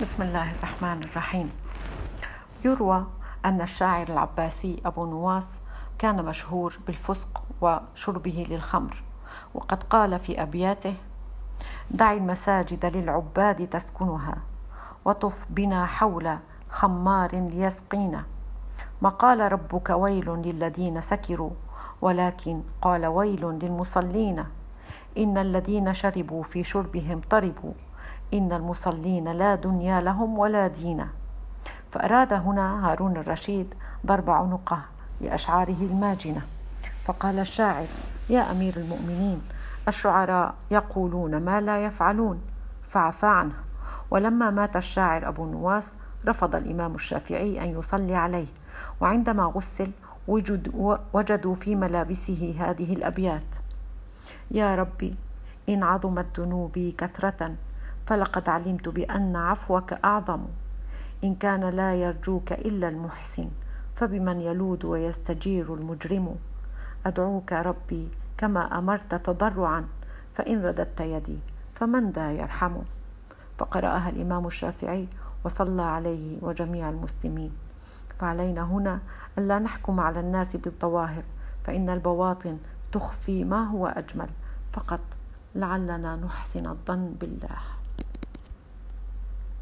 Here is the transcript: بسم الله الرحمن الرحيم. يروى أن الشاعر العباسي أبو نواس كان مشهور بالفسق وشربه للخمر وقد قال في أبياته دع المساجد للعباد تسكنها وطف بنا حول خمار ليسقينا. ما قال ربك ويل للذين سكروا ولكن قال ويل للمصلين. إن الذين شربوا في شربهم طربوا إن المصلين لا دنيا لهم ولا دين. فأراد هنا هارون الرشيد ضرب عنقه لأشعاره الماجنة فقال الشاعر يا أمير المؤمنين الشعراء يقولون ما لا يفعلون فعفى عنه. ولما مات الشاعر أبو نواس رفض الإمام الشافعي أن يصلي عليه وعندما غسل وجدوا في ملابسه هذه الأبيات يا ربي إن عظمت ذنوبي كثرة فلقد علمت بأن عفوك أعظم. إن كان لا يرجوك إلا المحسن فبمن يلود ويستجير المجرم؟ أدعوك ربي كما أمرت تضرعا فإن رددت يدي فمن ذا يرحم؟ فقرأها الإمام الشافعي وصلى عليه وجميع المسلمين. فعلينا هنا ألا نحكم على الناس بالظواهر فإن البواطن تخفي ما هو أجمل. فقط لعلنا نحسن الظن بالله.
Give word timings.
بسم 0.00 0.22
الله 0.22 0.50
الرحمن 0.50 1.00
الرحيم. 1.04 1.50
يروى 2.64 3.06
أن 3.44 3.60
الشاعر 3.60 4.08
العباسي 4.08 4.82
أبو 4.86 5.06
نواس 5.06 5.46
كان 5.98 6.24
مشهور 6.24 6.78
بالفسق 6.86 7.42
وشربه 7.60 8.46
للخمر 8.50 9.02
وقد 9.54 9.82
قال 9.82 10.18
في 10.18 10.42
أبياته 10.42 10.94
دع 11.90 12.12
المساجد 12.12 12.86
للعباد 12.86 13.68
تسكنها 13.68 14.36
وطف 15.04 15.46
بنا 15.50 15.86
حول 15.86 16.38
خمار 16.70 17.30
ليسقينا. 17.34 18.24
ما 19.02 19.08
قال 19.08 19.52
ربك 19.52 19.90
ويل 19.90 20.30
للذين 20.30 21.00
سكروا 21.00 21.50
ولكن 22.00 22.62
قال 22.82 23.06
ويل 23.06 23.44
للمصلين. 23.44 24.44
إن 25.18 25.38
الذين 25.38 25.94
شربوا 25.94 26.42
في 26.42 26.64
شربهم 26.64 27.20
طربوا 27.30 27.72
إن 28.34 28.52
المصلين 28.52 29.28
لا 29.28 29.54
دنيا 29.54 30.00
لهم 30.00 30.38
ولا 30.38 30.66
دين. 30.66 31.06
فأراد 31.92 32.32
هنا 32.32 32.90
هارون 32.90 33.16
الرشيد 33.16 33.74
ضرب 34.06 34.30
عنقه 34.30 34.80
لأشعاره 35.20 35.76
الماجنة 35.80 36.42
فقال 37.04 37.38
الشاعر 37.38 37.86
يا 38.30 38.50
أمير 38.50 38.76
المؤمنين 38.76 39.42
الشعراء 39.88 40.54
يقولون 40.70 41.36
ما 41.36 41.60
لا 41.60 41.84
يفعلون 41.84 42.40
فعفى 42.90 43.26
عنه. 43.26 43.54
ولما 44.10 44.50
مات 44.50 44.76
الشاعر 44.76 45.28
أبو 45.28 45.46
نواس 45.46 45.86
رفض 46.26 46.54
الإمام 46.54 46.94
الشافعي 46.94 47.64
أن 47.64 47.78
يصلي 47.78 48.14
عليه 48.14 48.46
وعندما 49.00 49.44
غسل 49.44 49.90
وجدوا 51.14 51.54
في 51.54 51.74
ملابسه 51.74 52.54
هذه 52.58 52.92
الأبيات 52.92 53.56
يا 54.50 54.74
ربي 54.74 55.14
إن 55.68 55.82
عظمت 55.82 56.40
ذنوبي 56.40 56.94
كثرة 56.98 57.54
فلقد 58.06 58.48
علمت 58.48 58.88
بأن 58.88 59.36
عفوك 59.36 59.92
أعظم. 59.92 60.44
إن 61.24 61.34
كان 61.34 61.64
لا 61.64 61.94
يرجوك 61.94 62.52
إلا 62.52 62.88
المحسن 62.88 63.48
فبمن 63.96 64.40
يلود 64.40 64.84
ويستجير 64.84 65.74
المجرم؟ 65.74 66.36
أدعوك 67.06 67.52
ربي 67.52 68.08
كما 68.38 68.78
أمرت 68.78 69.14
تضرعا 69.14 69.84
فإن 70.34 70.62
رددت 70.62 71.00
يدي 71.00 71.38
فمن 71.74 72.10
ذا 72.10 72.32
يرحم؟ 72.32 72.76
فقرأها 73.58 74.08
الإمام 74.08 74.46
الشافعي 74.46 75.08
وصلى 75.44 75.82
عليه 75.82 76.38
وجميع 76.42 76.90
المسلمين. 76.90 77.52
فعلينا 78.20 78.62
هنا 78.62 79.00
ألا 79.38 79.58
نحكم 79.58 80.00
على 80.00 80.20
الناس 80.20 80.56
بالظواهر 80.56 81.22
فإن 81.64 81.90
البواطن 81.90 82.58
تخفي 82.92 83.44
ما 83.44 83.64
هو 83.68 83.86
أجمل. 83.86 84.28
فقط 84.72 85.00
لعلنا 85.54 86.16
نحسن 86.16 86.66
الظن 86.66 87.14
بالله. 87.20 87.58